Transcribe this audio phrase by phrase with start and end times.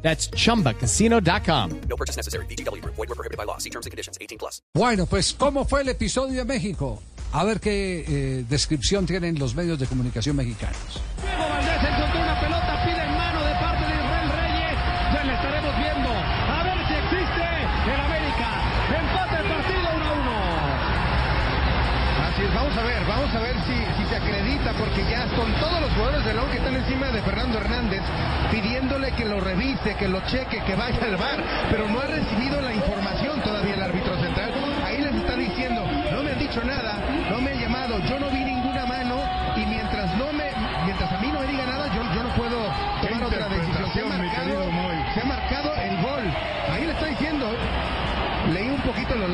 [0.00, 1.80] That's chumbacasino.com.
[1.88, 2.46] No purchase necessary.
[2.46, 2.82] BGW.
[2.84, 3.58] Void were prohibited by law.
[3.58, 4.16] See terms and conditions.
[4.20, 4.62] 18 plus.
[4.74, 7.02] Bueno, pues, ¿cómo fue el episodio de México?
[7.32, 11.02] A ver qué eh, descripción tienen los medios de comunicación mexicanos.
[11.20, 14.78] Diego Valdés encontró una pelota, pide en mano de parte de Israel Reyes.
[15.12, 16.08] Ya le estaremos viendo.
[16.08, 17.44] A ver si existe
[17.92, 18.48] el América.
[18.96, 19.77] Empate el partido 1 a 1.
[22.54, 25.90] Vamos a ver, vamos a ver si, si se acredita, porque ya con todos los
[25.90, 28.00] jugadores de León que están encima de Fernando Hernández,
[28.52, 32.60] pidiéndole que lo revise, que lo cheque, que vaya al bar, pero no ha recibido
[32.60, 33.77] la información todavía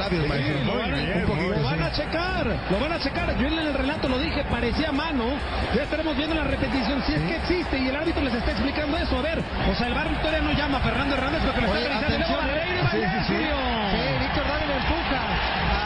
[0.05, 0.65] labios, maestro.
[0.65, 1.85] Lo van, a, un poquito, lo van sí.
[1.85, 3.37] a checar, lo van a checar.
[3.39, 5.25] Yo en el relato lo dije, parecía mano.
[5.75, 8.97] Ya estaremos viendo la repetición, si es que existe y el árbitro les está explicando
[8.99, 9.19] eso.
[9.19, 12.09] A ver, o sea, el bar todavía no llama a Fernando Hernández porque le está
[12.09, 12.25] y
[12.95, 13.35] Sí, sí, sí.
[13.35, 15.21] Sí, Víctor Dávila empuja
[15.73, 15.85] a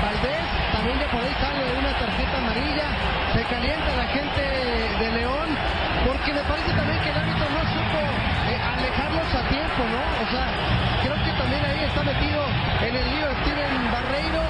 [0.00, 2.86] Valdés, también de por ahí sale una tarjeta amarilla,
[3.34, 4.42] se calienta la gente
[5.00, 5.48] de León,
[6.06, 8.00] porque me parece también que el árbitro no supo
[8.48, 10.02] eh, alejarlos a tiempo, ¿no?
[10.24, 10.46] O sea,
[11.02, 12.42] creo que también ahí está metido
[12.80, 14.42] en el lío Steven Barreiro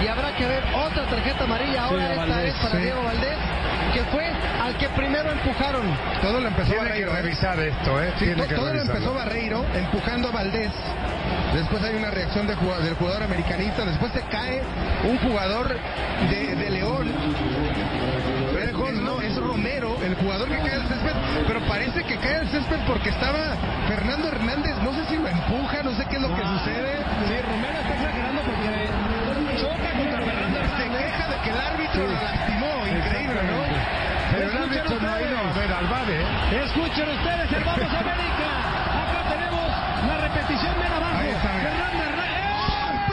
[0.00, 2.82] y habrá que ver otra tarjeta amarilla, ahora esta Valdés, es para sí.
[2.82, 3.38] Diego Valdés,
[3.94, 4.26] que fue
[4.62, 5.82] al que primero empujaron.
[6.22, 7.10] Todo lo empezó Tiene que Barreiro.
[7.10, 7.22] ¿eh?
[7.22, 8.12] revisar esto, ¿eh?
[8.18, 10.70] Tiene que todo lo empezó Barreiro empujando a Valdés.
[11.54, 13.84] Después hay una reacción de del jugador americanista.
[13.84, 14.62] Después se cae
[15.04, 15.76] un jugador
[19.66, 21.12] Romero, el jugador que cae al césped.
[21.48, 23.56] Pero parece que cae al césped porque estaba
[23.88, 24.76] Fernando Hernández.
[24.82, 27.02] No sé si lo empuja, no sé qué es lo que sucede.
[27.26, 32.14] Sí, Romero está exagerando porque choca contra Fernando Se queja de que el árbitro lo
[32.14, 32.72] lastimó.
[32.86, 33.60] Increíble, ¿no?
[34.30, 36.62] Pero el árbitro no ha ido a ver al bar, ¿eh?
[36.62, 38.48] Escuchen ustedes el Vamos América.
[39.02, 39.66] Acá tenemos
[40.06, 41.18] la repetición de abajo.
[41.18, 41.70] Ahí está, mira.
[41.74, 42.46] Fernando Hernández.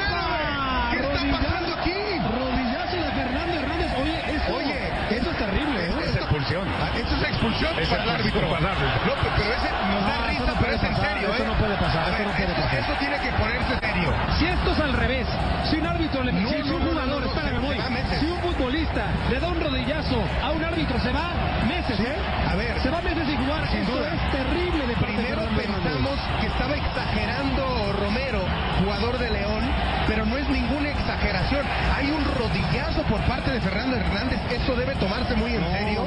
[0.05, 0.89] ¡Epa!
[0.93, 1.97] ¿Qué está Rodillazo- pasando aquí?
[2.29, 3.89] Rodillazo de Fernando Hernández.
[3.97, 4.79] Oye, eso, Oye,
[5.17, 5.79] eso es terrible.
[5.85, 5.93] ¿eh?
[6.09, 6.67] Es expulsión.
[6.81, 8.39] Ah, Eso es expulsión Es para el árbitro.
[8.39, 8.99] expulsión para el árbitro.
[9.03, 11.47] No, pero ese nos da eso risa, no pero puede es en serio, eso ¿eh?
[11.47, 12.79] no puede pasar, eso ver, no puede esto- pasar.
[12.79, 14.09] Esto tiene que ponerse serio.
[14.39, 15.27] Si esto es al revés,
[15.69, 17.77] si un árbitro le No, si un jugador, espérame, voy,
[18.19, 21.27] si un futbolista le da un rodillazo a un árbitro, se va
[21.67, 22.15] meses, ¿eh?
[22.49, 23.67] a ver, Se va meses sin jugar.
[23.69, 24.07] sin Esto duda.
[24.13, 28.41] es terrible de parte Primero pensamos que estaba exagerando Romero,
[28.83, 29.63] jugador de León,
[30.07, 31.65] pero no es ninguna exageración.
[31.95, 34.39] Hay un rodillazo por parte de Fernando Hernández.
[34.51, 36.03] Esto debe tomarse muy en serio.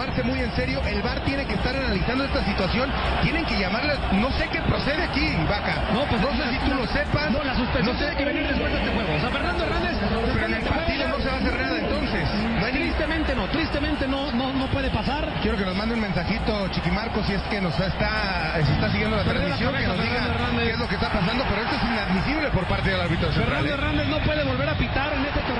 [0.00, 0.80] Tomarse muy en serio.
[0.86, 2.88] El VAR tiene que estar analizando esta situación.
[3.22, 3.92] Tienen que llamarle.
[4.12, 5.76] No sé qué procede aquí, Vaca.
[5.92, 7.30] No, pues no sé si tú lo sepas.
[7.30, 9.14] No, la suspensión No sé tiene que venir después de este juego.
[9.14, 9.96] O sea, Fernando Hernández.
[10.32, 12.24] Pero en el partido no se va a hacer nada entonces.
[12.60, 15.26] No hay ni- Tristemente no, tristemente no, no, no puede pasar.
[15.42, 19.16] Quiero que nos mande un mensajito, Chiquimarco, si es que nos está, se está siguiendo
[19.16, 20.64] la transmisión, que nos diga Hernández.
[20.64, 23.46] qué es lo que está pasando, pero esto es inadmisible por parte del árbitro central.
[23.64, 23.72] Fernando ¿eh?
[23.74, 25.59] Hernández no puede volver a pitar en este torneo.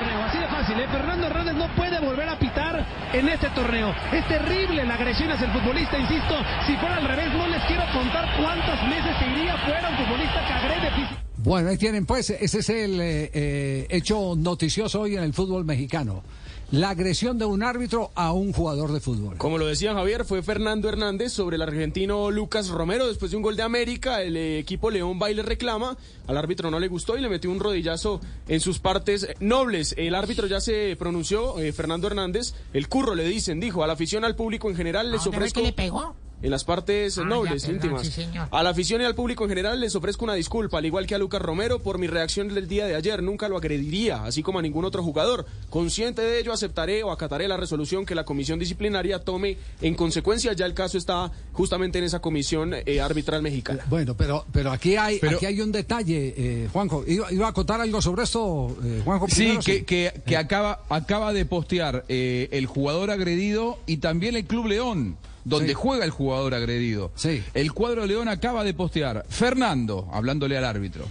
[0.79, 0.87] ¿Eh?
[0.91, 3.93] Fernando Hernández no puede volver a pitar en este torneo.
[4.11, 6.35] Es terrible la agresión hacia el futbolista, insisto.
[6.65, 10.45] Si fuera al revés, no les quiero contar cuántas meses se iría fuera un futbolista
[10.47, 10.91] que agrede.
[11.37, 15.65] Bueno, ahí tienen pues, ese es el eh, eh, hecho noticioso hoy en el fútbol
[15.65, 16.23] mexicano.
[16.71, 19.37] La agresión de un árbitro a un jugador de fútbol.
[19.37, 23.07] Como lo decía Javier, fue Fernando Hernández sobre el argentino Lucas Romero.
[23.07, 25.97] Después de un gol de América, el eh, equipo León Baile reclama.
[26.27, 29.95] Al árbitro no le gustó y le metió un rodillazo en sus partes nobles.
[29.97, 32.53] El árbitro ya se pronunció, eh, Fernando Hernández.
[32.71, 35.37] El curro le dicen, dijo, a la afición, al público en general les ¿A dónde
[35.37, 35.59] fue ofrezco...
[35.59, 36.15] que le pegó?
[36.41, 38.07] En las partes Ah, nobles, ya, perdón, íntimas.
[38.07, 38.47] sí, señor.
[38.51, 41.15] a la afición y al público en general les ofrezco una disculpa, al igual que
[41.15, 43.21] a Lucas Romero, por mi reacción del día de ayer.
[43.21, 45.45] Nunca lo agrediría, así como a ningún otro jugador.
[45.69, 50.53] Consciente de ello, aceptaré o acataré la resolución que la comisión disciplinaria tome en consecuencia.
[50.53, 53.83] Ya el caso está justamente en esa comisión eh, arbitral mexicana.
[53.89, 57.03] Bueno, pero, pero aquí hay, Pero- aquí hay un detalle, eh, Juanjo.
[57.07, 59.27] ¿Iba, iba a acotar algo sobre esto, eh, Juanjo?
[59.29, 64.45] Sí, que, que, que acaba, acaba de postear eh, el jugador agredido y también el
[64.45, 65.73] Club León, donde Sí.
[65.73, 67.11] juega el jugador agredido.
[67.15, 67.43] Sí.
[67.53, 71.05] El cuadro León acaba de postear, Fernando, hablándole al árbitro,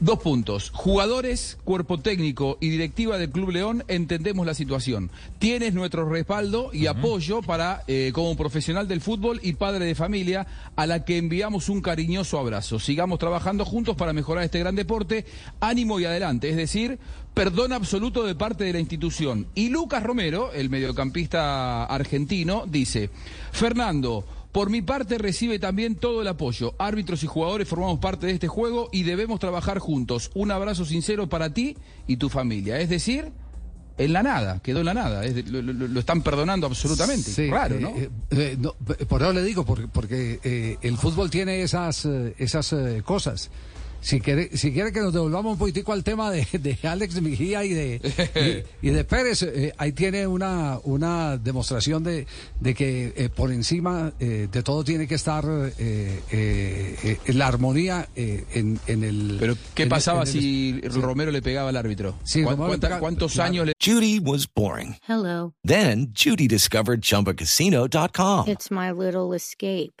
[0.00, 0.70] Dos puntos.
[0.70, 5.10] Jugadores, cuerpo técnico y directiva del Club León entendemos la situación.
[5.38, 10.46] Tienes nuestro respaldo y apoyo para, eh, como profesional del fútbol y padre de familia,
[10.74, 12.78] a la que enviamos un cariñoso abrazo.
[12.78, 15.26] Sigamos trabajando juntos para mejorar este gran deporte.
[15.60, 16.48] Ánimo y adelante.
[16.48, 16.98] Es decir,
[17.34, 19.48] perdón absoluto de parte de la institución.
[19.54, 23.10] Y Lucas Romero, el mediocampista argentino, dice,
[23.52, 26.74] Fernando, por mi parte recibe también todo el apoyo.
[26.78, 30.30] Árbitros y jugadores formamos parte de este juego y debemos trabajar juntos.
[30.34, 31.76] Un abrazo sincero para ti
[32.06, 32.80] y tu familia.
[32.80, 33.30] Es decir,
[33.98, 35.24] en la nada, quedó en la nada.
[35.24, 37.30] Es de- lo, lo- lo están perdonando absolutamente.
[37.30, 37.88] Sí, Raro, eh, ¿no?
[37.90, 38.74] eh, eh, no,
[39.06, 42.06] por eso le digo, porque, porque eh, el fútbol tiene esas,
[42.38, 42.74] esas
[43.04, 43.50] cosas.
[44.00, 47.64] Si quiere, si quiere que nos devolvamos un poquitico al tema de, de Alex Mejía
[47.64, 52.26] y de, y, y de Pérez, eh, ahí tiene una, una demostración de,
[52.60, 57.46] de que eh, por encima eh, de todo tiene que estar eh, eh, eh, la
[57.48, 59.36] armonía eh, en, en el...
[59.38, 60.80] Pero, ¿qué el- pasaba en el- si sí.
[60.88, 62.16] Romero le pegaba al árbitro?
[62.24, 63.50] Sí, ¿Cuán- Romero le cuánta- pega- ¿Cuántos claro.
[63.50, 64.96] años le Judy was boring.
[65.06, 65.52] Hello.
[65.64, 68.48] Then Judy discovered ChumbaCasino.com.
[68.48, 70.00] It's my little escape.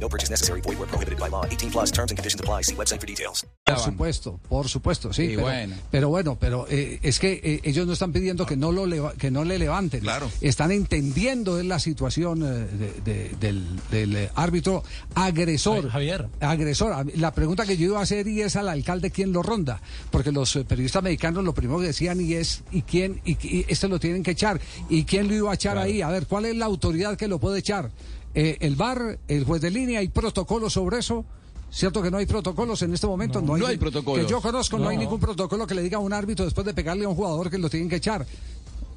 [0.00, 0.60] No purchase necessary.
[0.60, 1.44] Void where prohibited by law.
[1.50, 2.62] 18 plus terms and conditions apply.
[2.62, 3.46] See website for details.
[3.64, 5.28] Por supuesto, por supuesto, sí.
[5.30, 5.76] Pero, bueno.
[5.90, 9.14] pero bueno, pero eh, es que eh, ellos no están pidiendo que no lo leva-
[9.14, 10.00] que no le levanten.
[10.00, 10.30] Claro.
[10.40, 12.46] Están entendiendo la situación eh,
[12.76, 14.84] de- de- del, del, eh, árbitro
[15.14, 15.88] agresor.
[15.88, 16.28] Javier.
[16.40, 17.06] Agresor.
[17.16, 20.30] La pregunta que yo iba a hacer y es al alcalde quién lo ronda, porque
[20.32, 23.88] los eh, periodistas mexicanos lo primero que decían y es y quién y, y este
[23.88, 26.02] lo tienen que echar y quién lo iba a echar ahí.
[26.02, 27.90] A ver, ¿cuál es la autoridad que lo puede echar?
[28.36, 31.24] Eh, el VAR, el juez de línea, hay protocolos sobre eso.
[31.70, 33.40] ¿Cierto que no hay protocolos en este momento?
[33.42, 34.24] No hay protocolos.
[34.24, 34.88] Que yo conozco, no.
[34.88, 35.02] hay No.
[35.02, 37.58] ningún protocolo que le diga a un árbitro después de pegarle a un jugador que
[37.58, 38.24] lo tienen que echar.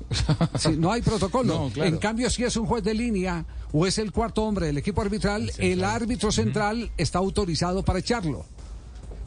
[0.60, 1.54] Sí, no hay protocolo.
[1.54, 1.90] No, claro.
[1.90, 5.02] En cambio, si es un juez de línea o es el cuarto hombre del equipo
[5.02, 8.46] arbitral, el árbitro central está autorizado para echarlo.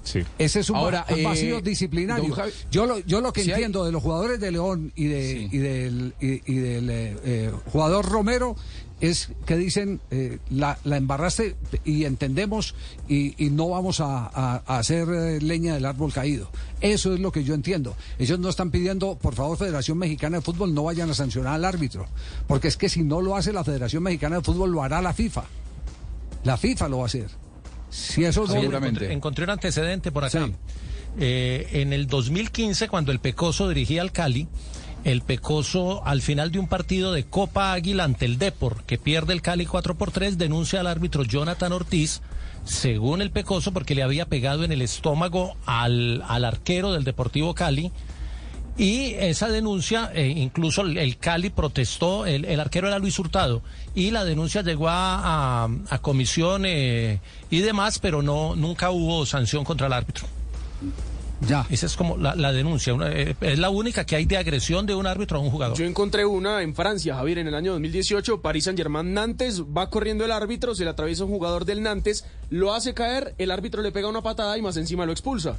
[0.05, 0.21] Sí.
[0.37, 2.35] Ese es un, Ahora, va- un eh, vacío disciplinario.
[2.35, 5.05] Javi- yo lo, yo lo que si hay- entiendo de los jugadores de León y,
[5.07, 5.49] de, Sí.
[5.53, 8.57] y del, y, y del eh, jugador Romero
[9.03, 12.75] es que dicen eh, la, la embarraste y entendemos
[13.09, 16.49] y, y no vamos a, a- a hacer eh, leña del árbol caído.
[16.81, 17.95] Eso es lo que yo entiendo.
[18.19, 21.65] Ellos no están pidiendo, por favor, Federación Mexicana de Fútbol, no vayan a sancionar al
[21.65, 22.07] árbitro.
[22.47, 25.13] Porque es que si no lo hace la Federación Mexicana de Fútbol, lo hará la
[25.13, 25.45] FIFA.
[26.45, 27.27] La FIFA lo va a hacer.
[27.91, 28.89] Si eso Seguramente.
[29.05, 30.47] Encontré, encontré un antecedente por acá.
[30.47, 30.53] Sí.
[31.19, 34.49] Eh, en el 2015, cuando el Pecoso dirigía al Cali,
[35.05, 39.33] el Pecoso, al final de un partido de Copa Águila ante el Depor, que pierde
[39.33, 42.21] el Cali 4 por 3, denuncia al árbitro Jonathan Ortiz,
[42.65, 47.55] según el Pecoso, porque le había pegado en el estómago al, al arquero del Deportivo
[47.55, 47.91] Cali.
[48.79, 53.63] Y esa denuncia, eh, incluso el, Cali protestó, el, el arquero era Luis Hurtado,
[53.95, 57.21] y la denuncia llegó a, a, a comisión eh,
[57.51, 60.27] y demás, pero no nunca hubo sanción contra el árbitro.
[61.47, 61.67] Ya.
[61.71, 64.87] Esa es como la, la denuncia, una- eh, es la única que hay de agresión
[64.87, 65.77] de un árbitro a un jugador.
[65.77, 70.25] Yo encontré una en Francia, Javier, en el año 2018, Paris Saint-Germain Nantes, va corriendo
[70.25, 73.93] el árbitro, se le atraviesa un jugador del Nantes, lo hace caer, el árbitro le
[73.93, 75.57] pega una patada y más encima lo expulsa.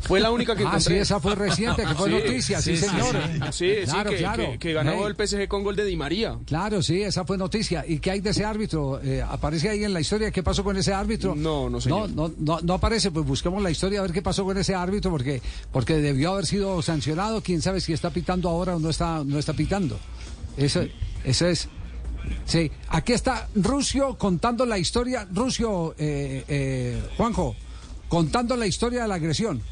[0.00, 2.82] Fue la única que Ah, sí, esa fue reciente, que fue Sí, noticia, sí, sí,
[2.84, 3.16] sí, señor.
[3.52, 4.50] Sí, sí, claro, que, claro.
[4.52, 5.02] que- que ganó Hey.
[5.06, 6.38] el PSG con gol de Di María.
[6.46, 7.84] Claro, sí, esa fue noticia.
[7.86, 9.00] ¿Y qué hay de ese árbitro?
[9.02, 11.34] Eh, ¿Aparece ahí en la historia qué pasó con ese árbitro?
[11.34, 12.10] No, no, señor.
[12.10, 14.74] No, no, no, no aparece, pues busquemos la historia a ver qué pasó con ese
[14.74, 15.40] árbitro, porque,
[15.72, 17.40] porque debió haber sido sancionado.
[17.42, 19.98] Quién sabe si está pitando ahora o no está, no está pitando.
[20.56, 20.82] Eso,
[21.24, 21.68] eso es.
[22.44, 25.26] Sí, aquí está Rusio contando la historia.
[25.32, 27.54] Rusio, eh, eh, Juanjo,
[28.08, 29.62] contando la historia de la agresión.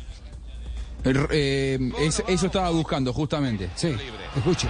[1.05, 3.69] Eh, es- eso estaba buscando, justamente.
[3.75, 3.95] Sí,
[4.37, 4.69] escuche.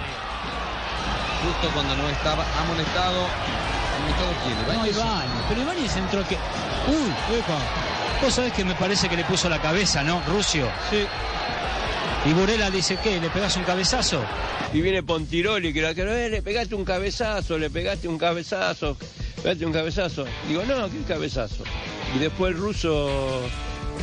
[1.43, 3.27] Justo cuando no estaba amonestado.
[3.97, 4.77] ¿Amonestado quién?
[4.77, 4.85] No.
[4.87, 4.97] Ibáñez.
[5.49, 6.35] Pero Ibáñez entró que.
[6.35, 7.57] Uy, epa.
[8.21, 10.21] Vos sabés que me parece que le puso la cabeza, ¿no?
[10.27, 10.67] Rusio.
[10.89, 11.05] Sí.
[12.29, 13.19] Y Burela dice, ¿qué?
[13.21, 14.21] ¿Le pegás un cabezazo?
[14.73, 18.97] Y viene Pontiroli, que, eh, le pegaste un cabezazo, le pegaste un cabezazo,
[19.43, 20.25] pegaste un cabezazo.
[20.47, 21.63] Digo, no, ¿qué cabezazo?
[22.15, 23.41] Y después el ruso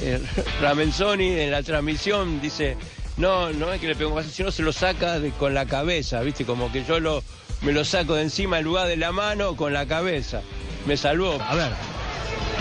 [0.00, 0.20] eh,
[0.60, 2.76] Ramenzoni en la transmisión dice,
[3.16, 6.20] no, no es que le pegó un sino se lo saca de- con la cabeza,
[6.22, 6.44] ¿viste?
[6.44, 7.22] Como que yo lo,
[7.62, 10.40] me lo saco de encima en lugar de la mano con la cabeza.
[10.86, 11.40] Me salvó.
[11.48, 11.70] A ver.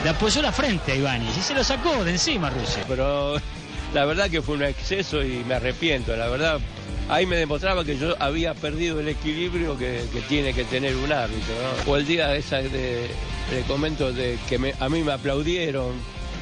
[0.03, 2.83] Le apoyó la frente a Ibáñez y se lo sacó de encima Rusio.
[2.87, 3.35] pero
[3.93, 6.59] la verdad que fue un exceso y me arrepiento, la verdad.
[7.09, 11.11] Ahí me demostraba que yo había perdido el equilibrio que, que tiene que tener un
[11.11, 11.53] árbitro.
[11.85, 11.91] ¿no?
[11.91, 13.07] O el día esa de,
[13.67, 15.93] comento de que me- a mí me aplaudieron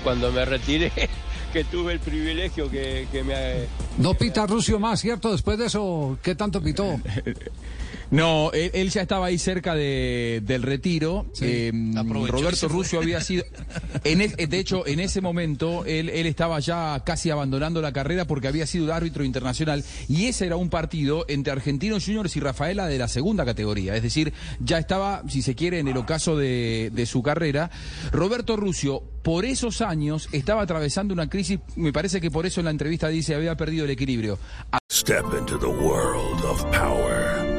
[0.03, 0.91] cuando me retiré,
[1.53, 3.65] que tuve el privilegio que, que me...
[3.97, 5.31] No pita Rusio más, ¿cierto?
[5.31, 6.99] Después de eso, ¿qué tanto pitó?
[8.11, 11.27] No, él, él ya estaba ahí cerca de, del retiro.
[11.41, 11.95] Eh, y
[12.31, 12.67] Roberto.
[12.67, 13.43] Russo había sido.
[14.03, 18.25] En es- de hecho, en ese momento él, él estaba ya casi abandonando la carrera
[18.25, 19.83] porque había sido árbitro internacional.
[20.07, 23.95] Y ese era un partido entre Argentinos Juniors y Rafaela de la segunda categoría.
[23.95, 27.69] Es decir, ya estaba, si se quiere, en el ocaso de, de su carrera.
[28.11, 31.59] Roberto Rusio, por esos años, estaba atravesando una crisis.
[31.75, 34.39] Me parece que por eso en la entrevista dice había perdido el equilibrio.
[34.91, 37.58] Step into the world of power,